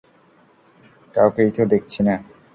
[1.15, 2.15] কাউকেই তো দেখছি না।